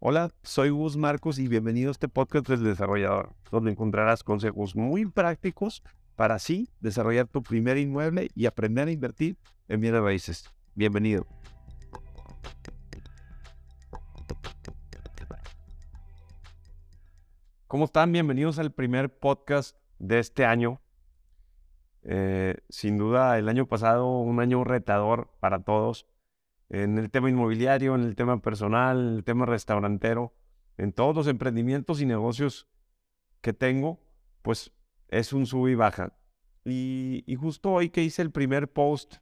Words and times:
Hola, 0.00 0.30
soy 0.44 0.70
Gus 0.70 0.96
Marcos 0.96 1.40
y 1.40 1.48
bienvenido 1.48 1.88
a 1.88 1.90
este 1.90 2.06
podcast 2.06 2.46
del 2.46 2.62
desarrollador, 2.62 3.34
donde 3.50 3.72
encontrarás 3.72 4.22
consejos 4.22 4.76
muy 4.76 5.06
prácticos 5.06 5.82
para 6.14 6.36
así 6.36 6.70
desarrollar 6.78 7.26
tu 7.26 7.42
primer 7.42 7.78
inmueble 7.78 8.30
y 8.36 8.46
aprender 8.46 8.86
a 8.86 8.92
invertir 8.92 9.36
en 9.66 9.80
bienes 9.80 10.00
raíces. 10.00 10.48
Bienvenido. 10.76 11.26
¿Cómo 17.66 17.86
están? 17.86 18.12
Bienvenidos 18.12 18.60
al 18.60 18.70
primer 18.70 19.18
podcast 19.18 19.76
de 19.98 20.20
este 20.20 20.44
año. 20.44 20.80
Eh, 22.04 22.54
sin 22.68 22.98
duda, 22.98 23.36
el 23.36 23.48
año 23.48 23.66
pasado, 23.66 24.06
un 24.20 24.38
año 24.38 24.62
retador 24.62 25.28
para 25.40 25.64
todos 25.64 26.06
en 26.70 26.98
el 26.98 27.10
tema 27.10 27.30
inmobiliario, 27.30 27.94
en 27.94 28.02
el 28.02 28.14
tema 28.14 28.40
personal, 28.40 29.00
en 29.00 29.16
el 29.16 29.24
tema 29.24 29.46
restaurantero, 29.46 30.34
en 30.76 30.92
todos 30.92 31.14
los 31.14 31.26
emprendimientos 31.26 32.00
y 32.00 32.06
negocios 32.06 32.68
que 33.40 33.52
tengo, 33.52 34.00
pues 34.42 34.72
es 35.08 35.32
un 35.32 35.46
sub 35.46 35.68
y 35.68 35.74
baja. 35.74 36.14
Y, 36.64 37.24
justo 37.40 37.72
hoy 37.72 37.88
que 37.88 38.02
hice 38.02 38.22
el 38.22 38.30
primer 38.30 38.70
post 38.70 39.16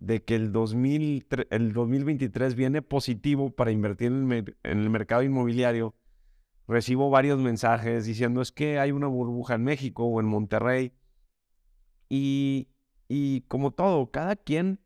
de 0.00 0.24
que 0.24 0.34
el, 0.34 0.52
2023 0.52 2.54
viene 2.56 2.82
positivo 2.82 3.50
para 3.50 3.70
invertir 3.70 4.08
en 4.08 4.56
el, 4.64 4.90
mercado 4.90 5.22
inmobiliario, 5.22 5.94
recibo 6.66 7.08
varios 7.08 7.38
mensajes 7.38 8.04
diciendo 8.04 8.42
es 8.42 8.50
que 8.50 8.80
hay 8.80 8.90
una 8.90 9.06
burbuja 9.06 9.54
en 9.54 9.62
México 9.62 10.04
o 10.04 10.18
en 10.18 10.26
Monterrey. 10.26 10.92
Y, 12.08 12.66
y 13.06 13.42
como 13.42 13.70
todo, 13.70 14.10
cada 14.10 14.34
quien 14.34 14.81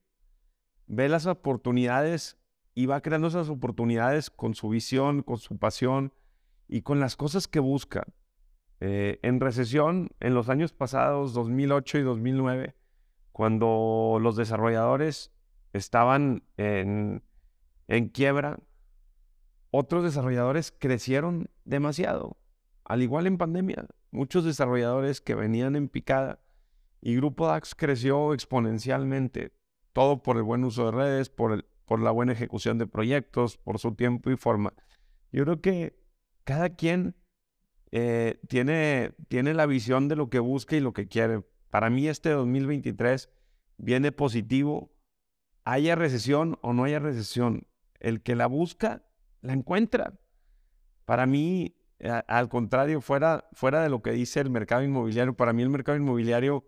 ve 0.87 1.09
las 1.09 1.27
oportunidades 1.27 2.39
y 2.75 2.87
va 2.87 3.01
creando 3.01 3.29
esas 3.29 3.49
oportunidades 3.49 4.31
con 4.31 4.55
su 4.55 4.69
visión, 4.69 5.23
con 5.23 5.39
su 5.39 5.59
pasión 5.59 6.12
y 6.69 6.83
con 6.83 7.01
las 7.01 7.17
cosas 7.17 7.49
que 7.49 7.61
busca. 7.61 8.05
Eh, 8.81 9.19
en 9.23 9.41
recesión, 9.41 10.11
en 10.20 10.34
los 10.34 10.51
años 10.51 10.73
pasados, 10.73 11.33
2008 11.33 11.98
y 11.98 12.03
2009, 12.03 12.75
cuando 13.33 14.19
los 14.20 14.37
desarrolladores 14.37 15.33
estaban 15.73 16.43
en, 16.56 17.23
en 17.89 18.09
quiebra, 18.09 18.59
otros 19.71 20.05
desarrolladores 20.05 20.73
crecieron 20.78 21.50
demasiado. 21.65 22.37
Al 22.84 23.03
igual 23.03 23.27
en 23.27 23.39
pandemia, 23.39 23.87
muchos 24.11 24.45
desarrolladores 24.45 25.21
que 25.21 25.34
venían 25.34 25.77
en 25.77 25.89
picada 25.89 26.41
y 27.00 27.17
Grupo 27.17 27.47
DAX 27.47 27.75
creció 27.75 28.33
exponencialmente 28.34 29.53
todo 29.97 30.22
por 30.22 30.36
el 30.36 30.42
buen 30.42 30.62
uso 30.62 30.84
de 30.84 30.92
redes, 30.92 31.30
por, 31.30 31.64
por 31.86 32.02
la 32.02 32.11
buena 32.11 32.33
ejecución 32.33 32.77
de 32.77 32.86
proyectos, 32.86 33.56
por 33.56 33.78
su 33.78 33.94
tiempo 33.94 34.30
y 34.30 34.36
forma. 34.36 34.75
Yo 35.33 35.44
creo 35.44 35.62
que 35.62 35.98
cada 36.44 36.69
quien 36.69 37.16
eh, 37.92 38.38
tiene, 38.47 39.14
tiene 39.28 39.55
la 39.55 39.64
visión 39.64 40.08
de 40.08 40.16
lo 40.16 40.28
que 40.28 40.38
busca 40.38 40.77
y 40.77 40.80
lo 40.80 40.92
que 40.92 41.08
quiere. 41.08 41.44
Para 41.70 41.88
mí 41.88 42.08
este 42.08 42.28
2023 42.28 43.30
viene 43.78 44.12
positivo, 44.12 44.92
haya 45.64 45.94
recesión 45.94 46.58
o 46.60 46.75
no 46.75 46.84
haya 46.84 46.98
recesión. 46.98 47.66
El 47.98 48.20
que 48.20 48.36
la 48.36 48.48
busca, 48.48 49.06
la 49.41 49.55
encuentra. 49.55 50.12
Para 51.06 51.25
mí, 51.25 51.75
al 52.28 52.50
contrario, 52.50 53.00
fuera, 53.00 53.48
fuera 53.55 53.83
de 53.83 53.88
lo 53.88 54.03
que 54.03 54.10
dice 54.10 54.41
el 54.41 54.50
mercado 54.50 54.83
inmobiliario, 54.83 55.34
para 55.34 55.55
mí 55.55 55.62
el 55.62 55.70
mercado 55.70 55.97
inmobiliario, 55.97 56.66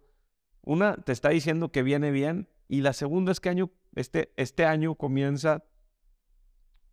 una, 0.63 0.97
te 0.97 1.13
está 1.13 1.29
diciendo 1.29 1.71
que 1.71 1.83
viene 1.83 2.11
bien, 2.11 2.49
y 2.69 2.83
la 2.83 2.93
segunda 2.93 3.33
es 3.33 3.41
que 3.41 3.69
este, 3.95 4.33
este 4.37 4.67
año 4.67 4.95
comienza 4.95 5.65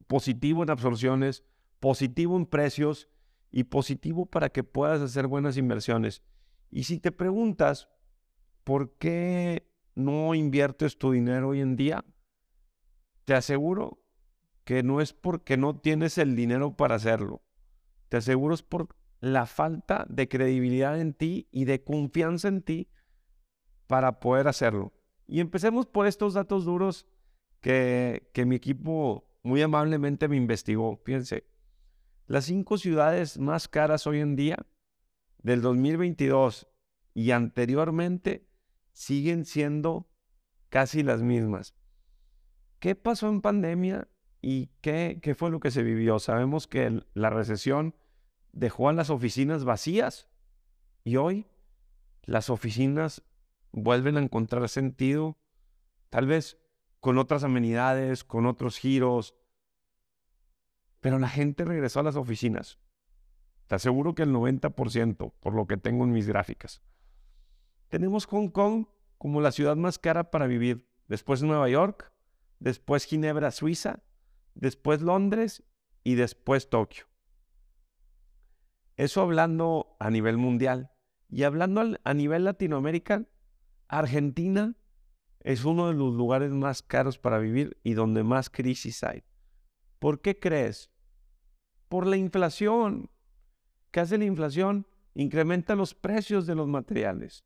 positivo 0.08 0.64
en 0.64 0.70
absorciones, 0.70 1.44
positivo 1.82 2.38
en 2.38 2.46
precios 2.46 3.10
y 3.52 3.66
positivo 3.66 4.26
para 4.26 4.50
que 4.50 4.64
puedas 4.64 5.02
hacer 5.02 5.28
buenas 5.28 5.58
inversiones. 5.58 6.24
Y 6.72 6.86
si 6.86 7.00
te 7.00 7.12
preguntas, 7.12 7.90
¿por 8.64 8.98
qué 8.98 9.70
no 9.96 10.34
inviertes 10.34 10.98
tu 10.98 11.12
dinero 11.12 11.50
hoy 11.50 11.60
en 11.60 11.76
día? 11.76 12.06
Te 13.26 13.34
aseguro 13.34 14.02
que 14.64 14.82
no 14.82 15.02
es 15.02 15.14
porque 15.14 15.58
no 15.58 15.78
tienes 15.80 16.18
el 16.18 16.36
dinero 16.36 16.76
para 16.78 16.96
hacerlo. 16.96 17.44
Te 18.10 18.18
aseguro 18.18 18.56
es 18.56 18.64
por 18.64 18.96
la 19.20 19.46
falta 19.46 20.06
de 20.10 20.30
credibilidad 20.30 21.00
en 21.00 21.14
ti 21.14 21.48
y 21.52 21.66
de 21.66 21.84
confianza 21.84 22.48
en 22.48 22.62
ti 22.62 22.90
para 23.88 24.20
poder 24.20 24.48
hacerlo. 24.48 24.94
Y 25.28 25.40
empecemos 25.40 25.86
por 25.86 26.08
estos 26.08 26.34
datos 26.34 26.66
duros 26.66 27.08
que, 27.62 28.30
que 28.34 28.46
mi 28.46 28.56
equipo 28.56 29.28
muy 29.44 29.62
amablemente 29.62 30.28
me 30.28 30.36
investigó. 30.36 31.02
Fíjense, 31.04 31.46
las 32.28 32.46
cinco 32.46 32.78
ciudades 32.78 33.38
más 33.38 33.68
caras 33.68 34.08
hoy 34.08 34.20
en 34.20 34.36
día 34.36 34.66
del 35.44 35.62
2022 35.62 36.68
y 37.14 37.32
anteriormente 37.32 38.48
siguen 38.92 39.46
siendo 39.46 40.08
casi 40.70 41.04
las 41.04 41.22
mismas. 41.22 41.76
¿Qué 42.80 42.96
pasó 42.96 43.30
en 43.30 43.42
pandemia 43.42 44.08
y 44.42 44.68
qué, 44.82 45.20
qué 45.22 45.36
fue 45.36 45.52
lo 45.52 45.60
que 45.60 45.72
se 45.72 45.84
vivió? 45.84 46.20
Sabemos 46.20 46.68
que 46.68 47.04
la 47.14 47.30
recesión 47.30 47.96
dejó 48.52 48.90
a 48.90 48.94
las 48.94 49.10
oficinas 49.10 49.64
vacías 49.64 50.28
y 51.04 51.18
hoy 51.18 51.46
las 52.24 52.50
oficinas 52.50 53.24
vuelven 53.76 54.18
a 54.18 54.22
encontrar 54.22 54.68
sentido, 54.70 55.38
tal 56.10 56.26
vez 56.26 56.58
con 57.02 57.18
otras 57.18 57.44
amenidades, 57.44 58.24
con 58.24 58.46
otros 58.46 58.78
giros, 58.78 59.36
pero 61.02 61.20
la 61.20 61.30
gente 61.30 61.66
regresó 61.66 62.00
a 62.00 62.04
las 62.04 62.16
oficinas. 62.16 62.80
Te 63.68 63.76
aseguro 63.76 64.16
que 64.16 64.24
el 64.24 64.32
90%, 64.32 65.34
por 65.40 65.54
lo 65.54 65.68
que 65.68 65.78
tengo 65.78 66.06
en 66.06 66.12
mis 66.12 66.28
gráficas. 66.28 66.82
Tenemos 67.90 68.26
Hong 68.26 68.50
Kong 68.50 68.88
como 69.18 69.42
la 69.42 69.52
ciudad 69.52 69.76
más 69.76 70.00
cara 70.00 70.32
para 70.32 70.48
vivir, 70.48 70.88
después 71.08 71.44
Nueva 71.44 71.70
York, 71.70 72.12
después 72.60 73.06
Ginebra, 73.06 73.52
Suiza, 73.52 74.04
después 74.54 75.02
Londres 75.02 75.64
y 76.04 76.16
después 76.16 76.70
Tokio. 76.70 77.06
Eso 78.96 79.22
hablando 79.22 79.98
a 80.00 80.10
nivel 80.10 80.38
mundial. 80.38 80.92
Y 81.28 81.44
hablando 81.44 81.98
a 82.04 82.14
nivel 82.14 82.46
Latinoamérica, 82.46 83.26
Argentina 83.88 84.76
es 85.42 85.64
uno 85.64 85.88
de 85.88 85.94
los 85.94 86.14
lugares 86.14 86.52
más 86.52 86.82
caros 86.82 87.20
para 87.20 87.38
vivir 87.38 87.78
y 87.84 87.94
donde 87.94 88.24
más 88.24 88.50
crisis 88.50 89.04
hay. 89.04 89.24
¿Por 90.00 90.22
qué 90.22 90.40
crees? 90.40 90.90
Por 91.88 92.08
la 92.08 92.18
inflación. 92.18 93.12
¿Qué 93.92 94.00
hace 94.00 94.18
la 94.18 94.26
inflación? 94.26 94.88
Incrementa 95.14 95.76
los 95.76 95.94
precios 95.94 96.48
de 96.48 96.56
los 96.56 96.68
materiales 96.68 97.46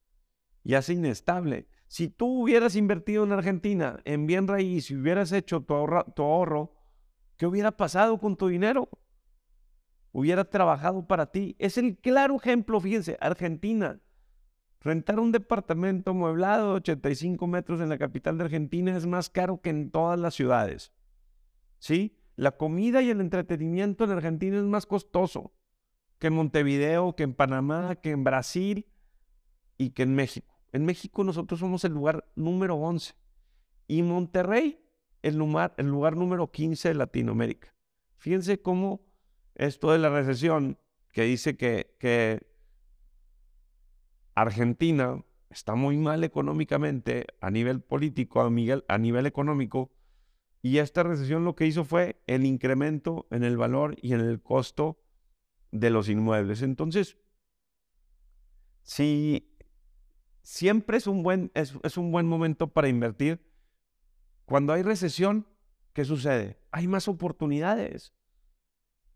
y 0.64 0.76
hace 0.76 0.94
inestable. 0.94 1.68
Si 1.88 2.08
tú 2.08 2.44
hubieras 2.44 2.76
invertido 2.76 3.24
en 3.24 3.34
Argentina 3.34 4.00
en 4.06 4.26
bien 4.28 4.48
raíz 4.48 4.90
y 4.92 4.96
hubieras 4.96 5.32
hecho 5.32 5.62
tu, 5.62 5.76
tu 6.16 6.24
ahorro, 6.24 6.76
¿qué 7.38 7.48
hubiera 7.48 7.72
pasado 7.76 8.18
con 8.18 8.38
tu 8.38 8.48
dinero? 8.48 8.90
Hubiera 10.12 10.46
trabajado 10.46 11.06
para 11.06 11.32
ti. 11.32 11.56
Es 11.60 11.78
el 11.78 11.98
claro 11.98 12.36
ejemplo, 12.36 12.80
fíjense, 12.80 13.18
Argentina 13.20 14.00
Rentar 14.82 15.20
un 15.20 15.32
departamento 15.32 16.14
mueblado 16.14 16.70
de 16.70 16.78
85 16.78 17.48
metros 17.48 17.82
en 17.82 17.90
la 17.90 17.98
capital 17.98 18.38
de 18.38 18.46
Argentina 18.46 18.96
es 18.96 19.06
más 19.06 19.30
caro 19.30 19.62
que 19.62 19.70
en 19.70 19.92
todas 19.92 20.20
las 20.20 20.36
ciudades. 20.36 20.94
¿Sí? 21.80 22.18
La 22.36 22.52
comida 22.52 23.02
y 23.02 23.10
el 23.10 23.20
entretenimiento 23.20 24.06
en 24.06 24.12
Argentina 24.12 24.58
es 24.58 24.64
más 24.64 24.86
costoso 24.86 25.54
que 26.18 26.28
en 26.28 26.34
Montevideo, 26.34 27.16
que 27.16 27.24
en 27.24 27.34
Panamá, 27.34 27.96
que 27.96 28.12
en 28.12 28.24
Brasil 28.24 28.88
y 29.78 29.92
que 29.92 30.04
en 30.04 30.16
México. 30.16 30.60
En 30.72 30.86
México 30.86 31.24
nosotros 31.24 31.60
somos 31.60 31.84
el 31.84 31.94
lugar 31.94 32.30
número 32.36 32.76
11 32.76 33.16
y 33.88 34.04
Monterrey 34.04 34.86
el 35.22 35.36
lugar, 35.36 35.74
el 35.78 35.88
lugar 35.88 36.16
número 36.16 36.52
15 36.52 36.90
de 36.90 36.96
Latinoamérica. 36.96 37.74
Fíjense 38.18 38.62
cómo 38.62 39.02
esto 39.56 39.92
de 39.92 40.00
la 40.00 40.10
recesión, 40.10 40.78
que 41.12 41.24
dice 41.24 41.58
que, 41.58 41.96
que 42.00 42.49
Argentina 44.42 45.24
está 45.50 45.76
muy 45.76 45.98
mal 45.98 46.24
económicamente 46.24 47.28
a 47.42 47.52
nivel 47.52 47.82
político, 47.82 48.42
a 48.42 48.50
nivel, 48.98 49.26
económico, 49.26 49.92
y 50.62 50.78
esta 50.78 51.04
recesión 51.04 51.44
lo 51.44 51.56
que 51.56 51.66
hizo 51.66 51.84
fue 51.84 52.22
el 52.28 52.46
incremento 52.46 53.28
en 53.32 53.44
el 53.44 53.58
valor 53.58 53.96
y 54.02 54.14
en 54.14 54.22
el 54.22 54.42
costo 54.42 54.98
de 55.72 55.90
los 55.90 56.08
inmuebles. 56.08 56.62
Entonces, 56.62 57.18
si 58.84 59.54
siempre 60.42 60.98
es 60.98 61.08
un 61.08 61.22
buen, 61.22 61.52
es 61.54 61.98
un 61.98 62.12
buen 62.12 62.28
momento 62.28 62.72
para 62.72 62.88
invertir, 62.88 63.46
cuando 64.46 64.74
hay 64.74 64.84
recesión, 64.84 65.48
¿qué 65.94 66.06
sucede? 66.06 66.60
Hay 66.72 66.88
más 66.88 67.08
oportunidades. 67.08 68.14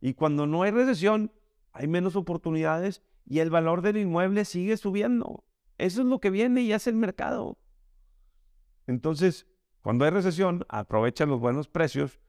Y 0.01 0.15
cuando 0.15 0.47
no 0.47 0.63
hay 0.63 0.71
recesión, 0.71 1.31
hay 1.71 1.87
menos 1.87 2.15
oportunidades 2.17 3.01
y 3.25 3.39
el 3.39 3.49
valor 3.49 3.81
del 3.81 3.97
inmueble 3.97 4.45
sigue 4.45 4.77
subiendo. 4.77 5.43
Eso 5.77 6.01
es 6.01 6.07
lo 6.07 6.19
que 6.19 6.29
viene 6.29 6.61
y 6.61 6.73
hace 6.73 6.89
el 6.89 6.95
mercado. 6.95 7.57
Entonces, 8.87 9.47
cuando 9.81 10.05
hay 10.05 10.11
recesión, 10.11 10.65
aprovechan 10.69 11.29
los 11.29 11.39
buenos 11.39 11.67
precios. 11.67 12.19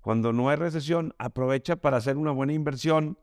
cuando 0.00 0.34
no 0.34 0.50
hay 0.50 0.56
recesión, 0.56 1.14
aprovecha 1.16 1.76
para 1.76 1.96
hacer 1.96 2.18
una 2.18 2.30
buena 2.30 2.52
inversión, 2.52 3.18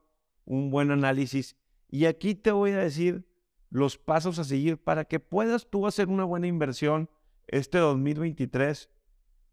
un 0.46 0.72
buen 0.72 0.90
análisis. 0.90 1.56
Y 1.88 2.06
aquí 2.06 2.34
te 2.34 2.52
voy 2.52 2.72
a 2.72 2.80
decir 2.80 3.28
los 3.70 4.00
pasos 4.00 4.40
a 4.40 4.44
seguir 4.44 4.82
para 4.82 5.06
que 5.06 5.20
puedas 5.20 5.70
tú 5.70 5.86
hacer 5.86 6.08
una 6.08 6.24
buena 6.24 6.48
inversión 6.48 7.08
este 7.48 7.78
2023 7.78 8.90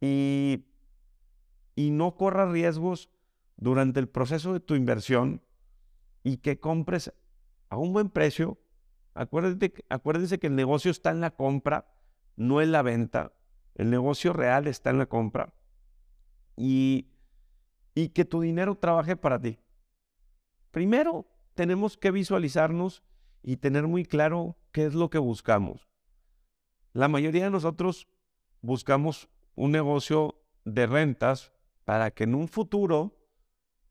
y, 0.01 0.65
y 1.75 1.91
no 1.91 2.17
corras 2.17 2.51
riesgos 2.51 3.11
durante 3.57 4.01
el 4.01 4.09
proceso 4.09 4.55
de 4.55 4.61
tu 4.61 4.75
inversión 4.75 5.43
y 6.23 6.39
que 6.39 6.59
compres 6.59 7.13
a 7.69 7.77
un 7.77 7.93
buen 7.93 8.09
precio. 8.11 8.59
Acuérdense, 9.15 10.39
que 10.39 10.47
el 10.47 10.55
negocio 10.55 10.91
está 10.91 11.11
en 11.11 11.21
la 11.21 11.33
compra, 11.33 11.87
no 12.37 12.61
en 12.61 12.73
la 12.73 12.83
venta. 12.83 13.33
El 13.75 13.91
negocio 13.91 14.33
real 14.33 14.67
está 14.67 14.91
en 14.91 14.99
la 14.99 15.07
compra. 15.07 15.53
Y, 16.57 17.09
y 17.95 18.11
que 18.11 18.25
tu 18.25 18.41
dinero 18.41 18.77
trabaje 18.77 19.17
para 19.17 19.41
ti. 19.41 19.59
Primero, 20.71 21.27
tenemos 21.55 21.97
que 21.97 22.11
visualizarnos 22.11 23.03
y 23.43 23.57
tener 23.57 23.87
muy 23.87 24.05
claro 24.05 24.57
qué 24.73 24.87
es 24.87 24.95
lo 24.95 25.11
que 25.11 25.19
buscamos. 25.19 25.89
La 26.93 27.09
mayoría 27.09 27.45
de 27.45 27.51
nosotros 27.51 28.09
buscamos 28.61 29.29
un 29.55 29.73
negocio 29.73 30.41
de 30.65 30.87
rentas 30.87 31.53
para 31.85 32.11
que 32.11 32.25
en 32.25 32.35
un 32.35 32.49
futuro, 32.49 33.17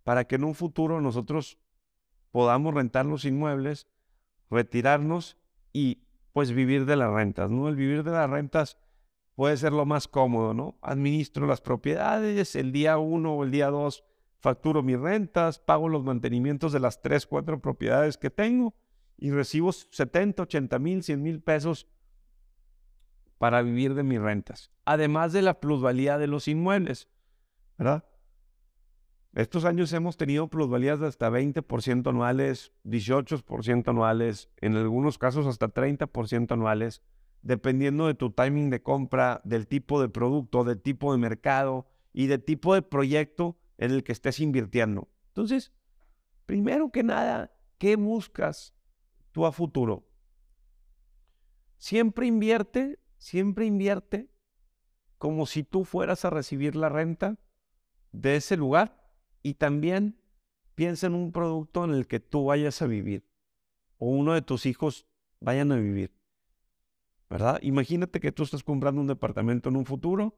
para 0.04 0.26
que 0.26 0.36
en 0.36 0.44
un 0.44 0.56
futuro 0.56 1.02
nosotros 1.02 1.58
podamos 2.38 2.76
rentar 2.76 3.08
los 3.08 3.26
inmuebles, 3.26 3.88
retirarnos 4.52 5.38
y 5.74 6.04
pues 6.34 6.52
vivir 6.52 6.86
de 6.86 6.96
las 6.96 7.12
rentas, 7.12 7.50
¿no? 7.50 7.68
El 7.68 7.76
vivir 7.76 8.04
de 8.04 8.12
las 8.12 8.30
rentas 8.30 8.78
puede 9.34 9.58
ser 9.58 9.74
lo 9.74 9.88
más 9.88 10.08
cómodo, 10.08 10.54
¿no? 10.54 10.78
Administro 10.84 11.48
las 11.48 11.62
propiedades, 11.62 12.56
el 12.56 12.72
día 12.72 13.00
uno 13.00 13.34
o 13.34 13.44
el 13.44 13.50
día 13.50 13.72
dos 13.72 14.04
facturo 14.40 14.84
mis 14.84 15.00
rentas, 15.00 15.58
pago 15.58 15.90
los 15.90 16.04
mantenimientos 16.04 16.74
de 16.74 16.80
las 16.80 17.02
tres, 17.02 17.26
cuatro 17.26 17.60
propiedades 17.60 18.20
que 18.20 18.30
tengo 18.30 18.76
y 19.18 19.32
recibo 19.32 19.72
70, 19.72 20.44
80 20.44 20.78
mil, 20.78 21.02
100 21.02 21.24
mil 21.24 21.42
pesos 21.42 21.88
para 23.40 23.64
vivir 23.64 23.96
de 23.96 24.04
mis 24.04 24.22
rentas, 24.22 24.70
además 24.86 25.34
de 25.34 25.42
la 25.42 25.60
plusvalía 25.60 26.20
de 26.20 26.28
los 26.28 26.48
inmuebles, 26.48 27.10
¿verdad? 27.80 28.06
Estos 29.38 29.66
años 29.66 29.94
hemos 29.94 30.18
tenido 30.18 30.48
plusvalías 30.48 31.00
de 31.00 31.06
hasta 31.06 31.30
20% 31.30 32.10
anuales, 32.10 32.74
18% 32.86 33.88
anuales, 33.88 34.50
en 34.62 34.76
algunos 34.76 35.20
casos 35.20 35.46
hasta 35.46 35.72
30% 35.72 36.54
anuales, 36.54 37.04
dependiendo 37.44 38.08
de 38.08 38.16
tu 38.16 38.32
timing 38.32 38.72
de 38.72 38.82
compra, 38.82 39.42
del 39.44 39.68
tipo 39.68 40.02
de 40.02 40.10
producto, 40.10 40.64
del 40.64 40.82
tipo 40.82 41.12
de 41.12 41.20
mercado 41.20 41.86
y 42.14 42.26
del 42.26 42.44
tipo 42.44 42.74
de 42.74 42.82
proyecto 42.82 43.60
en 43.78 43.92
el 43.92 44.04
que 44.04 44.12
estés 44.12 44.40
invirtiendo. 44.40 45.08
Entonces, 45.28 45.72
primero 46.48 46.90
que 46.92 47.04
nada, 47.04 47.52
¿qué 47.78 47.96
buscas 47.96 48.74
tú 49.34 49.46
a 49.46 49.52
futuro? 49.52 50.10
Siempre 51.78 52.26
invierte, 52.26 52.98
siempre 53.20 53.68
invierte 53.68 54.32
como 55.20 55.46
si 55.46 55.64
tú 55.64 55.86
fueras 55.86 56.26
a 56.26 56.32
recibir 56.32 56.76
la 56.76 56.90
renta 56.90 57.38
de 58.12 58.38
ese 58.38 58.58
lugar 58.58 59.07
y 59.44 59.56
también 59.56 60.20
piensa 60.76 61.08
en 61.08 61.16
un 61.16 61.32
producto 61.32 61.84
en 61.86 61.92
el 61.92 62.08
que 62.08 62.20
tú 62.20 62.46
vayas 62.46 62.82
a 62.82 62.88
vivir 62.88 63.28
o 63.98 64.08
uno 64.08 64.34
de 64.34 64.42
tus 64.42 64.66
hijos 64.66 65.08
vayan 65.40 65.72
a 65.72 65.78
vivir. 65.78 66.14
¿Verdad? 67.30 67.60
Imagínate 67.62 68.20
que 68.20 68.32
tú 68.32 68.44
estás 68.44 68.64
comprando 68.64 69.02
un 69.02 69.08
departamento 69.08 69.70
en 69.70 69.76
un 69.76 69.86
futuro 69.86 70.38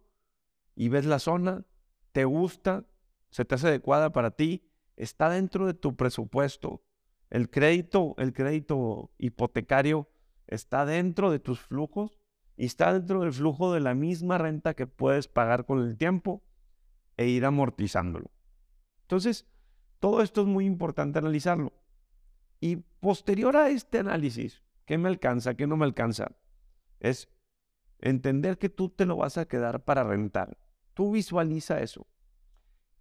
y 0.76 0.90
ves 0.90 1.06
la 1.06 1.20
zona, 1.20 1.66
te 2.12 2.26
gusta, 2.26 2.86
se 3.30 3.46
te 3.46 3.56
hace 3.56 3.68
adecuada 3.68 4.12
para 4.12 4.32
ti, 4.32 4.64
está 4.96 5.30
dentro 5.30 5.68
de 5.68 5.74
tu 5.74 5.96
presupuesto. 5.96 6.82
El 7.30 7.50
crédito, 7.50 8.16
el 8.18 8.34
crédito 8.34 9.12
hipotecario 9.20 10.10
está 10.48 10.86
dentro 10.86 11.30
de 11.30 11.40
tus 11.40 11.60
flujos 11.60 12.20
y 12.58 12.66
está 12.66 12.92
dentro 12.92 13.22
del 13.22 13.34
flujo 13.34 13.72
de 13.72 13.82
la 13.82 13.94
misma 13.94 14.40
renta 14.40 14.74
que 14.74 14.88
puedes 14.88 15.28
pagar 15.28 15.66
con 15.66 15.80
el 15.80 15.96
tiempo 15.96 16.42
e 17.18 17.28
ir 17.28 17.46
amortizándolo. 17.46 18.32
Entonces, 19.10 19.48
todo 19.98 20.22
esto 20.22 20.42
es 20.42 20.48
muy 20.48 20.68
importante 20.68 21.18
analizarlo. 21.18 21.74
Y 22.60 22.76
posterior 22.76 23.58
a 23.58 23.70
este 23.70 23.98
análisis, 23.98 24.62
¿qué 24.86 25.00
me 25.00 25.10
alcanza? 25.10 25.56
¿Qué 25.56 25.66
no 25.66 25.78
me 25.78 25.86
alcanza? 25.86 26.36
Es 27.00 27.28
entender 28.02 28.60
que 28.60 28.70
tú 28.70 28.90
te 28.90 29.08
lo 29.08 29.18
vas 29.18 29.40
a 29.40 29.48
quedar 29.48 29.84
para 29.84 30.04
rentar. 30.04 30.60
Tú 30.94 31.14
visualiza 31.14 31.82
eso. 31.82 32.06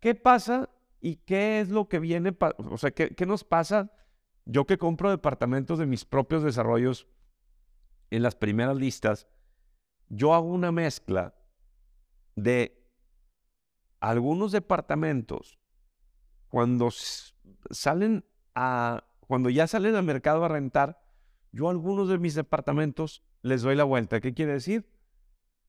¿Qué 0.00 0.14
pasa 0.14 0.70
y 0.98 1.16
qué 1.16 1.60
es 1.60 1.68
lo 1.68 1.90
que 1.90 1.98
viene? 1.98 2.34
O 2.56 2.78
sea, 2.78 2.90
¿qué, 2.90 3.10
¿qué 3.10 3.26
nos 3.26 3.44
pasa? 3.44 3.92
Yo 4.46 4.64
que 4.64 4.78
compro 4.78 5.10
departamentos 5.10 5.78
de 5.78 5.84
mis 5.84 6.06
propios 6.06 6.42
desarrollos 6.42 7.06
en 8.08 8.22
las 8.22 8.34
primeras 8.34 8.78
listas, 8.78 9.28
yo 10.08 10.32
hago 10.32 10.46
una 10.46 10.72
mezcla 10.72 11.34
de 12.34 12.88
algunos 14.00 14.52
departamentos 14.52 15.58
cuando 16.48 16.90
salen 17.70 18.24
a 18.54 19.04
cuando 19.20 19.50
ya 19.50 19.66
salen 19.66 19.94
al 19.94 20.04
mercado 20.04 20.42
a 20.44 20.48
rentar, 20.48 21.02
yo 21.52 21.68
a 21.68 21.70
algunos 21.70 22.08
de 22.08 22.18
mis 22.18 22.34
departamentos 22.34 23.22
les 23.42 23.60
doy 23.60 23.76
la 23.76 23.84
vuelta. 23.84 24.20
¿Qué 24.20 24.32
quiere 24.32 24.52
decir? 24.52 24.90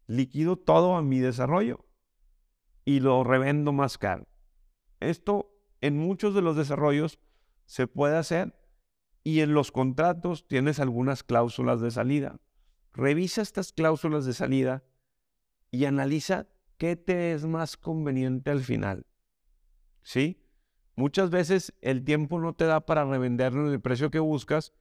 Liquido 0.07 0.55
todo 0.55 0.95
a 0.95 1.01
mi 1.01 1.19
desarrollo 1.19 1.85
y 2.85 3.01
lo 3.01 3.23
revendo 3.25 3.73
más 3.73 3.97
caro. 3.97 4.27
Esto 5.01 5.53
en 5.81 5.97
muchos 5.97 6.33
de 6.33 6.41
los 6.41 6.55
desarrollos 6.55 7.19
se 7.65 7.85
puede 7.85 8.17
hacer 8.17 8.55
y 9.23 9.41
en 9.41 9.53
los 9.53 9.71
contratos 9.71 10.47
tienes 10.47 10.79
algunas 10.79 11.23
cláusulas 11.23 11.81
de 11.81 11.91
salida. 11.91 12.39
Revisa 12.93 13.41
estas 13.41 13.73
cláusulas 13.73 14.25
de 14.25 14.33
salida 14.33 14.83
y 15.69 15.85
analiza 15.85 16.47
qué 16.77 16.95
te 16.95 17.33
es 17.33 17.45
más 17.45 17.77
conveniente 17.77 18.51
al 18.51 18.61
final. 18.61 19.05
¿Sí? 20.01 20.38
Muchas 20.99 21.29
veces 21.29 21.73
el 21.79 22.03
tiempo 22.03 22.41
no 22.41 22.55
te 22.55 22.65
da 22.65 22.81
para 22.81 23.05
revenderlo 23.05 23.65
en 23.65 23.71
el 23.71 23.79
precio 23.79 24.11
que 24.11 24.19
buscas 24.19 24.73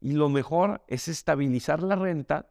y 0.00 0.12
lo 0.12 0.30
mejor 0.30 0.82
es 0.88 1.06
estabilizar 1.06 1.82
la 1.82 1.96
renta 1.96 2.48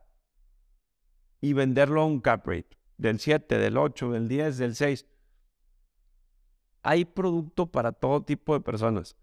y 1.41 1.53
venderlo 1.53 2.01
a 2.01 2.05
un 2.05 2.21
cap 2.21 2.45
rate 2.45 2.77
del 2.99 3.19
7, 3.19 3.57
del 3.57 3.77
8, 3.77 4.11
del 4.11 4.27
10, 4.27 4.59
del 4.59 4.75
6. 4.75 5.07
Hay 6.83 7.05
producto 7.05 7.71
para 7.71 7.93
todo 7.93 8.23
tipo 8.23 8.53
de 8.53 8.59
personas. 8.59 9.17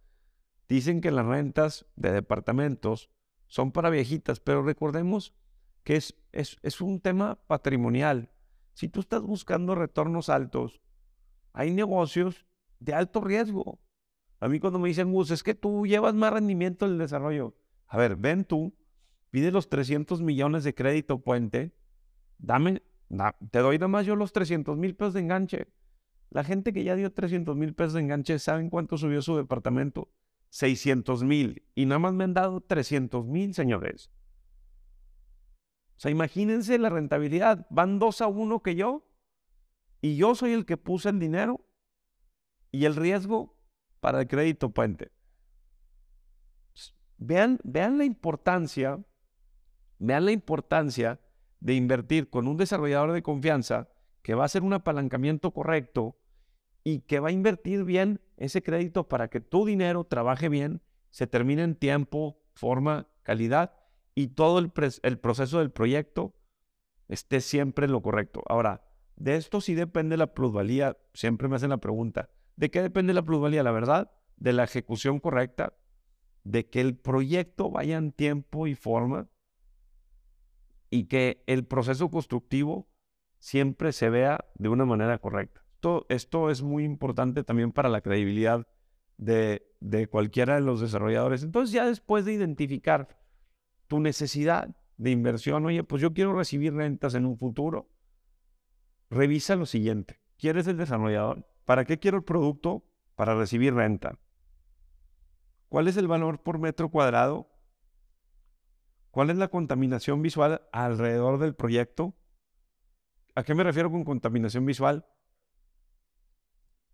Dicen 0.68 1.00
que 1.00 1.12
las 1.12 1.24
rentas 1.24 1.86
de 1.94 2.10
departamentos 2.10 3.08
son 3.46 3.70
para 3.70 3.88
viejitas, 3.88 4.40
pero 4.40 4.64
recordemos 4.64 5.32
que 5.84 5.94
es, 5.94 6.16
es, 6.32 6.58
es 6.62 6.80
un 6.80 6.98
tema 6.98 7.36
patrimonial. 7.46 8.32
Si 8.74 8.88
tú 8.88 8.98
estás 8.98 9.22
buscando 9.22 9.76
retornos 9.76 10.28
altos, 10.28 10.82
hay 11.52 11.70
negocios 11.70 12.46
de 12.80 12.94
alto 12.94 13.20
riesgo. 13.20 13.78
A 14.42 14.48
mí 14.48 14.58
cuando 14.58 14.80
me 14.80 14.88
dicen, 14.88 15.12
Gus, 15.12 15.30
es 15.30 15.44
que 15.44 15.54
tú 15.54 15.86
llevas 15.86 16.14
más 16.14 16.32
rendimiento 16.32 16.84
en 16.84 16.92
el 16.92 16.98
desarrollo. 16.98 17.54
A 17.86 17.96
ver, 17.96 18.16
ven 18.16 18.44
tú, 18.44 18.74
pide 19.30 19.52
los 19.52 19.68
300 19.68 20.20
millones 20.20 20.64
de 20.64 20.74
crédito 20.74 21.20
puente, 21.20 21.76
dame 22.38 22.82
te 23.52 23.60
doy 23.60 23.78
nada 23.78 23.86
más 23.86 24.04
yo 24.04 24.16
los 24.16 24.32
300 24.32 24.76
mil 24.76 24.96
pesos 24.96 25.14
de 25.14 25.20
enganche. 25.20 25.68
La 26.30 26.42
gente 26.42 26.72
que 26.72 26.82
ya 26.82 26.96
dio 26.96 27.12
300 27.12 27.56
mil 27.56 27.72
pesos 27.72 27.92
de 27.92 28.00
enganche, 28.00 28.40
¿saben 28.40 28.68
cuánto 28.68 28.98
subió 28.98 29.22
su 29.22 29.36
departamento? 29.36 30.10
600 30.48 31.22
mil. 31.22 31.62
Y 31.76 31.86
nada 31.86 32.00
más 32.00 32.12
me 32.12 32.24
han 32.24 32.34
dado 32.34 32.62
300 32.62 33.24
mil, 33.24 33.54
señores. 33.54 34.10
O 35.96 36.00
sea, 36.00 36.10
imagínense 36.10 36.80
la 36.80 36.90
rentabilidad. 36.90 37.64
Van 37.70 38.00
dos 38.00 38.20
a 38.20 38.26
uno 38.26 38.60
que 38.60 38.74
yo. 38.74 39.06
Y 40.00 40.16
yo 40.16 40.34
soy 40.34 40.52
el 40.52 40.66
que 40.66 40.76
puse 40.76 41.10
el 41.10 41.20
dinero 41.20 41.64
y 42.72 42.86
el 42.86 42.96
riesgo 42.96 43.51
para 44.02 44.20
el 44.20 44.26
crédito 44.26 44.70
puente. 44.70 45.12
Vean, 47.18 47.60
vean 47.62 47.98
la 47.98 48.04
importancia, 48.04 48.98
vean 50.00 50.24
la 50.24 50.32
importancia 50.32 51.20
de 51.60 51.74
invertir 51.74 52.28
con 52.28 52.48
un 52.48 52.56
desarrollador 52.56 53.12
de 53.12 53.22
confianza 53.22 53.90
que 54.22 54.34
va 54.34 54.42
a 54.42 54.46
hacer 54.46 54.64
un 54.64 54.72
apalancamiento 54.72 55.52
correcto 55.52 56.18
y 56.82 57.02
que 57.02 57.20
va 57.20 57.28
a 57.28 57.32
invertir 57.32 57.84
bien 57.84 58.20
ese 58.38 58.60
crédito 58.60 59.08
para 59.08 59.28
que 59.28 59.40
tu 59.40 59.64
dinero 59.64 60.02
trabaje 60.02 60.48
bien, 60.48 60.82
se 61.10 61.28
termine 61.28 61.62
en 61.62 61.76
tiempo, 61.76 62.42
forma, 62.54 63.06
calidad 63.22 63.72
y 64.16 64.28
todo 64.28 64.58
el, 64.58 64.72
el 65.04 65.18
proceso 65.20 65.60
del 65.60 65.70
proyecto 65.70 66.34
esté 67.06 67.40
siempre 67.40 67.86
en 67.86 67.92
lo 67.92 68.02
correcto. 68.02 68.42
Ahora, 68.48 68.82
de 69.14 69.36
esto 69.36 69.60
sí 69.60 69.74
depende 69.74 70.16
la 70.16 70.34
plusvalía. 70.34 70.98
Siempre 71.14 71.46
me 71.46 71.54
hacen 71.54 71.70
la 71.70 71.76
pregunta, 71.76 72.30
¿de 72.56 72.70
qué 72.70 72.82
depende 72.82 73.14
la 73.14 73.22
plusvalía? 73.22 73.62
La 73.62 73.72
verdad, 73.72 74.12
de 74.36 74.52
la 74.52 74.64
ejecución 74.64 75.20
correcta, 75.20 75.74
de 76.44 76.68
que 76.68 76.80
el 76.80 76.96
proyecto 76.96 77.70
vaya 77.70 77.96
en 77.96 78.12
tiempo 78.12 78.66
y 78.66 78.74
forma 78.74 79.28
y 80.90 81.04
que 81.04 81.42
el 81.46 81.64
proceso 81.64 82.10
constructivo 82.10 82.88
siempre 83.38 83.92
se 83.92 84.10
vea 84.10 84.44
de 84.54 84.68
una 84.68 84.84
manera 84.84 85.18
correcta. 85.18 85.64
Esto, 85.74 86.06
esto 86.08 86.50
es 86.50 86.62
muy 86.62 86.84
importante 86.84 87.44
también 87.44 87.72
para 87.72 87.88
la 87.88 88.00
credibilidad 88.00 88.66
de, 89.16 89.66
de 89.80 90.06
cualquiera 90.06 90.56
de 90.56 90.60
los 90.60 90.80
desarrolladores. 90.80 91.42
Entonces 91.42 91.72
ya 91.72 91.86
después 91.86 92.24
de 92.24 92.34
identificar 92.34 93.08
tu 93.88 94.00
necesidad 94.00 94.76
de 94.96 95.10
inversión, 95.10 95.64
oye, 95.66 95.82
pues 95.82 96.02
yo 96.02 96.12
quiero 96.12 96.34
recibir 96.34 96.74
rentas 96.74 97.14
en 97.14 97.26
un 97.26 97.36
futuro, 97.36 97.88
revisa 99.10 99.56
lo 99.56 99.66
siguiente. 99.66 100.20
¿Quieres 100.36 100.66
el 100.66 100.76
desarrollador? 100.76 101.46
¿Para 101.64 101.84
qué 101.84 101.98
quiero 101.98 102.16
el 102.18 102.24
producto? 102.24 102.84
Para 103.14 103.34
recibir 103.34 103.74
renta. 103.74 104.18
¿Cuál 105.68 105.88
es 105.88 105.96
el 105.96 106.08
valor 106.08 106.42
por 106.42 106.58
metro 106.58 106.90
cuadrado? 106.90 107.50
¿Cuál 109.10 109.30
es 109.30 109.36
la 109.36 109.48
contaminación 109.48 110.22
visual 110.22 110.62
alrededor 110.72 111.38
del 111.38 111.54
proyecto? 111.54 112.14
¿A 113.34 113.42
qué 113.42 113.54
me 113.54 113.64
refiero 113.64 113.90
con 113.90 114.04
contaminación 114.04 114.66
visual? 114.66 115.06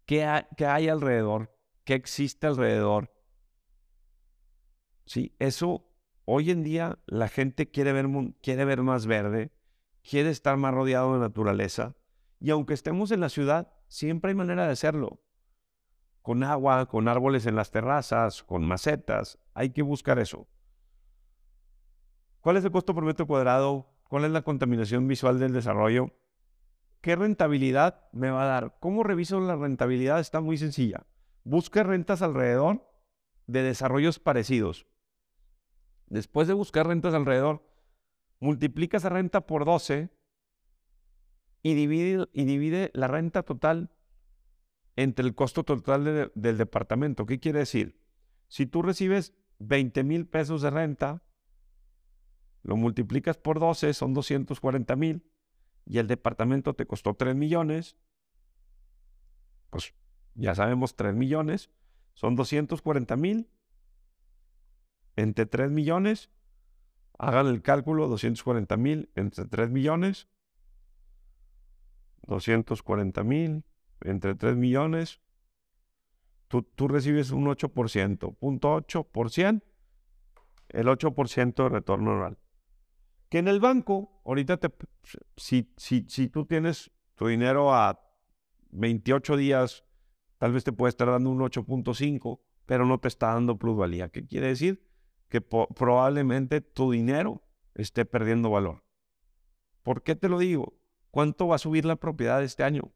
¿Qué, 0.04 0.24
hay 0.24 0.88
alrededor? 0.88 1.54
¿Qué 1.84 1.94
existe 1.94 2.46
alrededor? 2.46 3.12
Sí, 5.06 5.34
eso 5.38 5.84
hoy 6.24 6.50
en 6.50 6.62
día 6.62 6.98
la 7.06 7.28
gente 7.28 7.70
quiere 7.70 7.92
ver, 7.92 8.06
quiere 8.42 8.64
ver 8.64 8.82
más 8.82 9.06
verde, 9.06 9.52
quiere 10.02 10.30
estar 10.30 10.56
más 10.56 10.72
rodeado 10.72 11.14
de 11.14 11.20
naturaleza. 11.20 11.94
Y 12.40 12.50
aunque 12.50 12.74
estemos 12.74 13.10
en 13.10 13.20
la 13.20 13.28
ciudad, 13.28 13.72
siempre 13.88 14.30
hay 14.30 14.34
manera 14.34 14.66
de 14.66 14.72
hacerlo. 14.72 15.20
Con 16.22 16.42
agua, 16.42 16.86
con 16.86 17.08
árboles 17.08 17.46
en 17.46 17.56
las 17.56 17.70
terrazas, 17.70 18.42
con 18.42 18.66
macetas. 18.66 19.38
Hay 19.54 19.70
que 19.70 19.82
buscar 19.82 20.18
eso. 20.18 20.46
¿Cuál 22.40 22.56
es 22.56 22.64
el 22.64 22.70
costo 22.70 22.94
por 22.94 23.04
metro 23.04 23.26
cuadrado? 23.26 23.90
¿Cuál 24.04 24.24
es 24.24 24.30
la 24.30 24.42
contaminación 24.42 25.08
visual 25.08 25.38
del 25.38 25.52
desarrollo? 25.52 26.12
¿Qué 27.00 27.16
rentabilidad 27.16 28.08
me 28.12 28.30
va 28.30 28.42
a 28.42 28.46
dar? 28.46 28.76
¿Cómo 28.80 29.02
reviso 29.02 29.40
la 29.40 29.56
rentabilidad? 29.56 30.20
Está 30.20 30.40
muy 30.40 30.58
sencilla. 30.58 31.06
Busque 31.44 31.82
rentas 31.82 32.22
alrededor 32.22 32.88
de 33.46 33.62
desarrollos 33.62 34.18
parecidos. 34.18 34.86
Después 36.06 36.48
de 36.48 36.54
buscar 36.54 36.86
rentas 36.86 37.14
alrededor, 37.14 37.62
multiplica 38.40 38.96
esa 38.96 39.08
renta 39.08 39.46
por 39.46 39.64
12 39.64 40.10
y 41.62 41.74
divide, 41.74 42.28
y 42.32 42.44
divide 42.44 42.90
la 42.94 43.08
renta 43.08 43.42
total 43.42 43.90
entre 44.96 45.24
el 45.24 45.34
costo 45.34 45.64
total 45.64 46.32
del 46.34 46.58
departamento. 46.58 47.26
¿Qué 47.26 47.38
quiere 47.38 47.60
decir? 47.60 48.00
Si 48.48 48.66
tú 48.66 48.82
recibes 48.82 49.34
20 49.58 50.02
mil 50.04 50.26
pesos 50.26 50.62
de 50.62 50.70
renta, 50.70 51.22
lo 52.62 52.76
multiplicas 52.76 53.36
por 53.36 53.60
12, 53.60 53.94
son 53.94 54.14
240 54.14 54.96
mil 54.96 55.24
y 55.86 55.98
el 55.98 56.06
departamento 56.06 56.74
te 56.74 56.86
costó 56.86 57.14
3 57.14 57.34
millones, 57.34 57.96
pues 59.70 59.94
ya 60.34 60.54
sabemos 60.54 60.96
3 60.96 61.14
millones, 61.14 61.70
son 62.14 62.36
240 62.36 63.16
mil 63.16 63.48
entre 65.16 65.46
3 65.46 65.70
millones, 65.70 66.30
hagan 67.18 67.46
el 67.46 67.62
cálculo, 67.62 68.08
240 68.08 68.76
mil 68.76 69.10
entre 69.14 69.46
3 69.46 69.70
millones, 69.70 70.28
240 72.28 73.24
mil 73.24 73.64
entre 74.02 74.34
3 74.34 74.56
millones, 74.56 75.20
tú, 76.46 76.62
tú 76.62 76.86
recibes 76.86 77.32
un 77.32 77.46
8%, 77.46 78.36
punto 78.36 78.76
8%, 78.76 79.62
el 80.68 80.86
8% 80.86 81.62
de 81.62 81.68
retorno 81.68 82.12
anual. 82.12 82.38
Que 83.28 83.38
en 83.38 83.48
el 83.48 83.60
banco, 83.60 84.20
ahorita 84.24 84.58
te, 84.58 84.70
si, 85.36 85.72
si, 85.76 86.06
si 86.08 86.28
tú 86.28 86.46
tienes 86.46 86.90
tu 87.14 87.26
dinero 87.26 87.74
a 87.74 88.00
28 88.70 89.36
días, 89.36 89.84
tal 90.38 90.52
vez 90.52 90.64
te 90.64 90.72
puede 90.72 90.90
estar 90.90 91.08
dando 91.08 91.30
un 91.30 91.40
8.5, 91.40 92.40
pero 92.66 92.86
no 92.86 92.98
te 92.98 93.08
está 93.08 93.34
dando 93.34 93.58
plusvalía. 93.58 94.10
¿Qué 94.10 94.26
quiere 94.26 94.48
decir? 94.48 94.86
Que 95.28 95.40
probablemente 95.40 96.60
tu 96.60 96.90
dinero 96.90 97.42
esté 97.74 98.04
perdiendo 98.04 98.50
valor. 98.50 98.84
¿Por 99.82 100.02
qué 100.02 100.14
te 100.14 100.28
lo 100.28 100.38
digo? 100.38 100.78
¿Cuánto 101.10 101.48
va 101.48 101.56
a 101.56 101.58
subir 101.58 101.84
la 101.84 101.96
propiedad 101.96 102.42
este 102.42 102.64
año? 102.64 102.92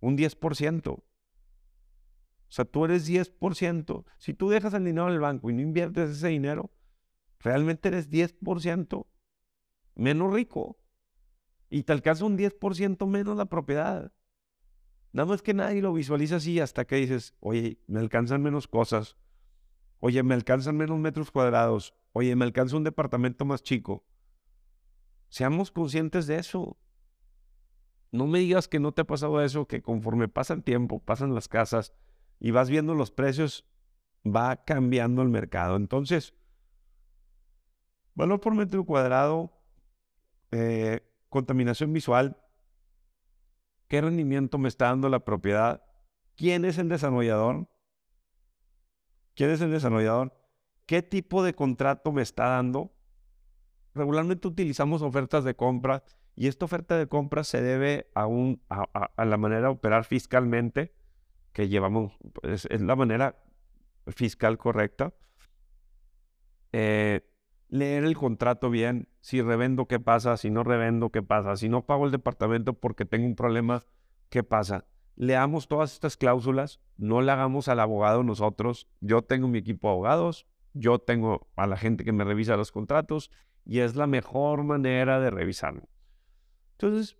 Un 0.00 0.16
10%. 0.16 0.90
O 0.90 1.04
sea, 2.48 2.64
tú 2.64 2.84
eres 2.84 3.08
10%. 3.08 4.04
Si 4.18 4.34
tú 4.34 4.48
dejas 4.48 4.74
el 4.74 4.84
dinero 4.84 5.08
en 5.08 5.14
el 5.14 5.20
banco 5.20 5.50
y 5.50 5.54
no 5.54 5.60
inviertes 5.60 6.10
ese 6.10 6.28
dinero, 6.28 6.70
realmente 7.40 7.88
eres 7.88 8.10
10% 8.10 9.06
menos 9.94 10.32
rico 10.32 10.78
y 11.68 11.82
te 11.82 11.92
alcanza 11.92 12.24
un 12.24 12.38
10% 12.38 13.06
menos 13.06 13.36
la 13.36 13.46
propiedad. 13.46 14.12
Nada 15.12 15.26
más 15.26 15.42
que 15.42 15.54
nadie 15.54 15.82
lo 15.82 15.92
visualiza 15.92 16.36
así 16.36 16.60
hasta 16.60 16.84
que 16.84 16.96
dices, 16.96 17.34
oye, 17.40 17.80
me 17.86 18.00
alcanzan 18.00 18.42
menos 18.42 18.68
cosas, 18.68 19.16
oye, 20.00 20.22
me 20.22 20.34
alcanzan 20.34 20.76
menos 20.76 20.98
metros 20.98 21.30
cuadrados, 21.30 21.94
oye, 22.12 22.36
me 22.36 22.44
alcanza 22.44 22.76
un 22.76 22.84
departamento 22.84 23.44
más 23.44 23.62
chico. 23.62 24.04
Seamos 25.28 25.70
conscientes 25.70 26.26
de 26.26 26.38
eso. 26.38 26.76
No 28.12 28.26
me 28.26 28.38
digas 28.38 28.68
que 28.68 28.80
no 28.80 28.92
te 28.92 29.02
ha 29.02 29.04
pasado 29.04 29.42
eso, 29.42 29.66
que 29.66 29.82
conforme 29.82 30.28
pasa 30.28 30.54
el 30.54 30.62
tiempo, 30.62 31.00
pasan 31.00 31.34
las 31.34 31.48
casas 31.48 31.92
y 32.38 32.50
vas 32.50 32.70
viendo 32.70 32.94
los 32.94 33.10
precios, 33.10 33.66
va 34.24 34.64
cambiando 34.64 35.22
el 35.22 35.28
mercado. 35.28 35.76
Entonces, 35.76 36.34
Valor 38.16 38.40
por 38.40 38.54
metro 38.54 38.82
cuadrado, 38.86 39.52
eh, 40.50 41.06
contaminación 41.28 41.92
visual, 41.92 42.42
qué 43.88 44.00
rendimiento 44.00 44.56
me 44.56 44.68
está 44.68 44.86
dando 44.86 45.10
la 45.10 45.20
propiedad, 45.20 45.84
quién 46.34 46.64
es 46.64 46.78
el 46.78 46.88
desarrollador, 46.88 47.68
quién 49.34 49.50
es 49.50 49.60
el 49.60 49.70
desarrollador, 49.70 50.34
qué 50.86 51.02
tipo 51.02 51.42
de 51.42 51.54
contrato 51.54 52.10
me 52.10 52.22
está 52.22 52.48
dando. 52.48 52.95
Regularmente 53.96 54.46
utilizamos 54.46 55.00
ofertas 55.00 55.42
de 55.42 55.56
compra 55.56 56.04
y 56.34 56.48
esta 56.48 56.66
oferta 56.66 56.98
de 56.98 57.06
compra 57.06 57.44
se 57.44 57.62
debe 57.62 58.10
a, 58.14 58.26
un, 58.26 58.60
a, 58.68 59.24
la 59.24 59.36
manera 59.38 59.62
de 59.62 59.68
operar 59.68 60.04
fiscalmente 60.04 60.92
que 61.54 61.68
llevamos, 61.68 62.12
es, 62.42 62.66
es 62.66 62.82
la 62.82 62.94
manera 62.94 63.42
fiscal 64.08 64.58
correcta. 64.58 65.14
Eh, 66.72 67.22
leer 67.70 68.04
el 68.04 68.18
contrato 68.18 68.68
bien, 68.68 69.08
si 69.22 69.40
revendo, 69.40 69.86
qué 69.86 69.98
pasa, 69.98 70.36
si 70.36 70.50
no 70.50 70.62
revendo, 70.62 71.08
qué 71.10 71.22
pasa, 71.22 71.56
si 71.56 71.70
no 71.70 71.86
pago 71.86 72.04
el 72.04 72.12
departamento 72.12 72.74
porque 72.74 73.06
tengo 73.06 73.24
un 73.24 73.34
problema, 73.34 73.86
qué 74.28 74.42
pasa. 74.42 74.84
Leamos 75.14 75.68
todas 75.68 75.94
estas 75.94 76.18
cláusulas, 76.18 76.80
no 76.98 77.22
le 77.22 77.32
hagamos 77.32 77.68
al 77.68 77.80
abogado 77.80 78.22
nosotros. 78.22 78.88
Yo 79.00 79.22
tengo 79.22 79.48
mi 79.48 79.56
equipo 79.56 79.88
de 79.88 79.92
abogados, 79.94 80.46
yo 80.74 80.98
tengo 80.98 81.48
a 81.56 81.66
la 81.66 81.78
gente 81.78 82.04
que 82.04 82.12
me 82.12 82.24
revisa 82.24 82.58
los 82.58 82.72
contratos 82.72 83.30
y 83.66 83.80
es 83.80 83.96
la 83.96 84.06
mejor 84.06 84.62
manera 84.62 85.20
de 85.20 85.30
revisarlo. 85.30 85.88
Entonces, 86.72 87.18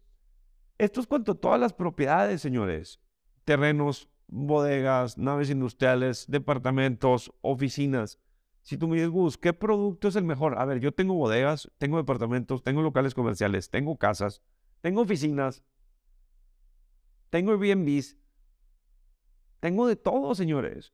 esto 0.79 1.01
es 1.01 1.07
cuanto 1.07 1.33
a 1.33 1.35
todas 1.35 1.61
las 1.61 1.73
propiedades, 1.73 2.41
señores. 2.41 3.01
Terrenos, 3.45 4.09
bodegas, 4.29 5.19
naves 5.19 5.51
industriales, 5.51 6.27
departamentos, 6.29 7.33
oficinas. 7.41 8.21
Si 8.63 8.77
tú 8.77 8.89
me 8.89 8.97
dices, 8.97 9.39
¿qué 9.39 9.53
producto 9.53 10.09
es 10.09 10.17
el 10.17 10.25
mejor? 10.25 10.59
A 10.59 10.65
ver, 10.65 10.81
yo 10.81 10.93
tengo 10.93 11.15
bodegas, 11.15 11.71
tengo 11.79 11.99
departamentos, 11.99 12.63
tengo 12.63 12.83
locales 12.83 13.15
comerciales, 13.15 13.71
tengo 13.71 13.97
casas, 13.97 14.43
tengo 14.81 15.03
oficinas, 15.03 15.65
tengo 17.31 17.53
Airbnbs, 17.53 18.17
tengo 19.61 19.87
de 19.87 19.97
todo, 19.97 20.35
señores. 20.35 20.93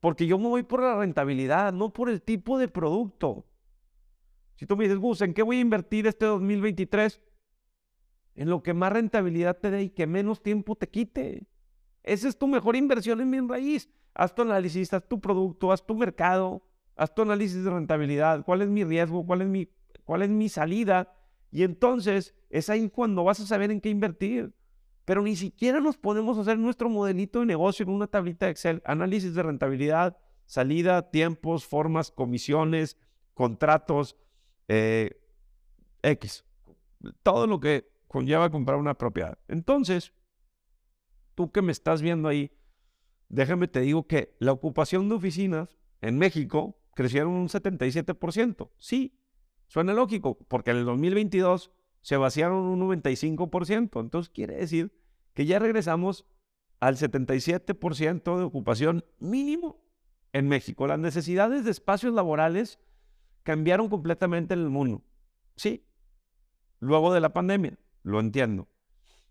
Porque 0.00 0.26
yo 0.26 0.38
me 0.38 0.48
voy 0.48 0.62
por 0.62 0.82
la 0.82 0.96
rentabilidad, 0.96 1.72
no 1.72 1.92
por 1.92 2.08
el 2.08 2.22
tipo 2.22 2.58
de 2.58 2.68
producto. 2.68 3.46
Si 4.60 4.66
tú 4.66 4.76
me 4.76 4.84
dices, 4.84 4.98
Gus, 4.98 5.22
¿en 5.22 5.32
qué 5.32 5.42
voy 5.42 5.56
a 5.56 5.60
invertir 5.60 6.06
este 6.06 6.26
2023? 6.26 7.22
En 8.34 8.50
lo 8.50 8.62
que 8.62 8.74
más 8.74 8.92
rentabilidad 8.92 9.56
te 9.56 9.70
dé 9.70 9.84
y 9.84 9.88
que 9.88 10.06
menos 10.06 10.42
tiempo 10.42 10.76
te 10.76 10.86
quite. 10.86 11.46
Esa 12.02 12.28
es 12.28 12.38
tu 12.38 12.46
mejor 12.46 12.76
inversión 12.76 13.22
en 13.22 13.30
mi 13.30 13.40
raíz 13.40 13.88
haz 14.14 14.34
tu 14.34 14.42
análisis, 14.42 14.92
haz 14.92 15.08
tu 15.08 15.18
producto, 15.18 15.72
haz 15.72 15.86
tu 15.86 15.94
mercado, 15.94 16.62
haz 16.94 17.14
tu 17.14 17.22
análisis 17.22 17.64
de 17.64 17.70
rentabilidad, 17.70 18.44
cuál 18.44 18.60
es 18.60 18.68
mi 18.68 18.84
riesgo, 18.84 19.24
cuál 19.24 19.40
es 19.40 19.48
mi, 19.48 19.66
cuál 20.04 20.20
es 20.20 20.28
mi 20.28 20.50
salida. 20.50 21.10
Y 21.50 21.62
entonces 21.62 22.34
es 22.50 22.68
ahí 22.68 22.90
cuando 22.90 23.24
vas 23.24 23.40
a 23.40 23.46
saber 23.46 23.70
en 23.70 23.80
qué 23.80 23.88
invertir. 23.88 24.52
Pero 25.06 25.22
ni 25.22 25.36
siquiera 25.36 25.80
nos 25.80 25.96
podemos 25.96 26.36
hacer 26.36 26.58
nuestro 26.58 26.90
modelito 26.90 27.40
de 27.40 27.46
negocio 27.46 27.84
en 27.84 27.92
una 27.92 28.08
tablita 28.08 28.44
de 28.44 28.52
Excel. 28.52 28.82
Análisis 28.84 29.34
de 29.34 29.42
rentabilidad, 29.42 30.18
salida, 30.44 31.10
tiempos, 31.10 31.64
formas, 31.64 32.10
comisiones, 32.10 32.98
contratos, 33.32 34.18
eh, 34.72 35.20
X. 36.02 36.44
Todo 37.24 37.48
lo 37.48 37.58
que 37.58 37.90
conlleva 38.06 38.50
comprar 38.50 38.78
una 38.78 38.94
propiedad. 38.94 39.36
Entonces, 39.48 40.12
tú 41.34 41.50
que 41.50 41.60
me 41.60 41.72
estás 41.72 42.02
viendo 42.02 42.28
ahí, 42.28 42.52
déjame 43.28 43.66
te 43.66 43.80
digo 43.80 44.06
que 44.06 44.36
la 44.38 44.52
ocupación 44.52 45.08
de 45.08 45.16
oficinas 45.16 45.76
en 46.00 46.18
México 46.18 46.78
crecieron 46.94 47.32
un 47.32 47.48
77%. 47.48 48.70
Sí, 48.78 49.18
suena 49.66 49.92
lógico, 49.92 50.38
porque 50.46 50.70
en 50.70 50.76
el 50.76 50.84
2022 50.84 51.72
se 52.00 52.16
vaciaron 52.16 52.58
un 52.58 52.80
95%. 52.80 54.00
Entonces 54.00 54.30
quiere 54.30 54.54
decir 54.54 54.92
que 55.34 55.46
ya 55.46 55.58
regresamos 55.58 56.26
al 56.78 56.96
77% 56.96 58.38
de 58.38 58.44
ocupación 58.44 59.04
mínimo 59.18 59.82
en 60.32 60.46
México. 60.46 60.86
Las 60.86 61.00
necesidades 61.00 61.64
de 61.64 61.72
espacios 61.72 62.14
laborales 62.14 62.78
cambiaron 63.42 63.88
completamente 63.88 64.54
en 64.54 64.60
el 64.60 64.70
mundo. 64.70 65.02
Sí, 65.56 65.86
luego 66.78 67.12
de 67.12 67.20
la 67.20 67.32
pandemia, 67.32 67.78
lo 68.02 68.20
entiendo. 68.20 68.68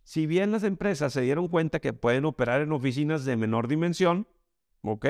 Si 0.04 0.26
bien 0.26 0.52
las 0.52 0.64
empresas 0.64 1.14
se 1.14 1.22
dieron 1.22 1.48
cuenta 1.48 1.80
que 1.80 1.94
pueden 1.94 2.26
operar 2.26 2.62
en 2.62 2.72
oficinas 2.72 3.26
de 3.26 3.36
menor 3.36 3.68
dimensión, 3.68 4.28
¿ok? 4.82 5.06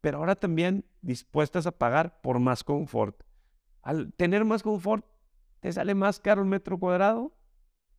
Pero 0.00 0.18
ahora 0.18 0.36
también 0.36 0.84
dispuestas 1.00 1.66
a 1.66 1.78
pagar 1.78 2.20
por 2.22 2.38
más 2.38 2.64
confort. 2.64 3.22
Al 3.82 4.12
tener 4.14 4.44
más 4.44 4.62
confort, 4.62 5.04
te 5.60 5.72
sale 5.72 5.94
más 5.94 6.18
caro 6.18 6.42
el 6.42 6.48
metro 6.48 6.78
cuadrado 6.78 7.36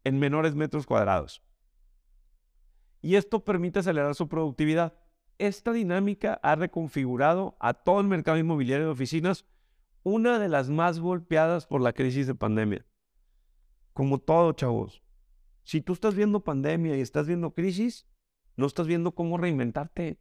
en 0.04 0.20
menores 0.20 0.56
metros 0.56 0.86
cuadrados. 0.86 1.42
Y 3.02 3.16
esto 3.16 3.44
permite 3.44 3.80
acelerar 3.80 4.16
su 4.16 4.28
productividad. 4.28 4.94
Esta 5.38 5.72
dinámica 5.72 6.40
ha 6.42 6.56
reconfigurado 6.56 7.58
a 7.60 7.74
todo 7.74 8.00
el 8.00 8.08
mercado 8.08 8.38
inmobiliario 8.38 8.86
de 8.86 8.92
oficinas, 8.92 9.46
una 10.04 10.38
de 10.38 10.50
las 10.50 10.70
más 10.70 11.00
golpeadas 11.00 11.66
por 11.66 11.82
la 11.82 11.94
crisis 11.94 12.28
de 12.28 12.36
pandemia. 12.36 12.86
Como 13.94 14.20
todo, 14.20 14.52
chavos. 14.54 15.02
Si 15.64 15.82
tú 15.82 15.94
estás 15.94 16.14
viendo 16.16 16.44
pandemia 16.44 16.98
y 16.98 17.02
estás 17.02 17.26
viendo 17.26 17.54
crisis, 17.54 18.06
no 18.58 18.66
estás 18.66 18.86
viendo 18.86 19.14
cómo 19.14 19.38
reinventarte. 19.38 20.20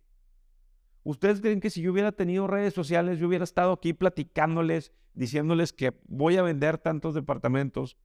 ¿Ustedes 1.02 1.40
creen 1.40 1.60
que 1.60 1.70
si 1.70 1.82
yo 1.82 1.90
hubiera 1.90 2.12
tenido 2.12 2.46
redes 2.46 2.74
sociales, 2.74 3.18
yo 3.18 3.26
hubiera 3.26 3.44
estado 3.44 3.72
aquí 3.72 3.92
platicándoles, 3.92 4.92
diciéndoles 5.14 5.72
que 5.72 5.98
voy 6.04 6.36
a 6.36 6.42
vender 6.42 6.78
tantos 6.78 7.14
departamentos? 7.14 7.98